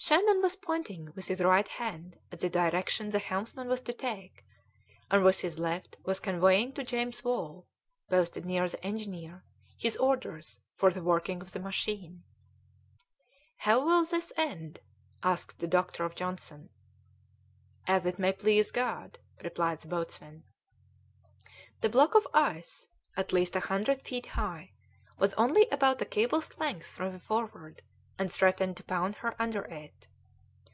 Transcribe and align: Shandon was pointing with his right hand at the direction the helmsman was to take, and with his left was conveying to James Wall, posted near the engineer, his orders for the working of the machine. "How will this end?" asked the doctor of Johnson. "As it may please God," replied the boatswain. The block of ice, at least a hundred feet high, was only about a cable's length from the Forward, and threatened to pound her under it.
Shandon 0.00 0.40
was 0.40 0.54
pointing 0.54 1.12
with 1.16 1.26
his 1.26 1.40
right 1.40 1.66
hand 1.66 2.16
at 2.30 2.38
the 2.38 2.48
direction 2.48 3.10
the 3.10 3.18
helmsman 3.18 3.66
was 3.66 3.80
to 3.80 3.92
take, 3.92 4.44
and 5.10 5.24
with 5.24 5.40
his 5.40 5.58
left 5.58 5.96
was 6.04 6.20
conveying 6.20 6.72
to 6.74 6.84
James 6.84 7.24
Wall, 7.24 7.66
posted 8.08 8.46
near 8.46 8.68
the 8.68 8.82
engineer, 8.86 9.42
his 9.76 9.96
orders 9.96 10.60
for 10.76 10.92
the 10.92 11.02
working 11.02 11.40
of 11.40 11.50
the 11.50 11.58
machine. 11.58 12.22
"How 13.56 13.84
will 13.84 14.04
this 14.04 14.32
end?" 14.36 14.78
asked 15.24 15.58
the 15.58 15.66
doctor 15.66 16.04
of 16.04 16.14
Johnson. 16.14 16.70
"As 17.88 18.06
it 18.06 18.20
may 18.20 18.32
please 18.32 18.70
God," 18.70 19.18
replied 19.42 19.80
the 19.80 19.88
boatswain. 19.88 20.44
The 21.80 21.88
block 21.88 22.14
of 22.14 22.28
ice, 22.32 22.86
at 23.16 23.32
least 23.32 23.56
a 23.56 23.60
hundred 23.66 24.02
feet 24.02 24.26
high, 24.26 24.74
was 25.18 25.34
only 25.34 25.66
about 25.70 26.00
a 26.00 26.04
cable's 26.06 26.56
length 26.56 26.86
from 26.92 27.12
the 27.12 27.18
Forward, 27.18 27.82
and 28.20 28.32
threatened 28.32 28.76
to 28.76 28.82
pound 28.82 29.14
her 29.14 29.40
under 29.40 29.62
it. 29.66 30.08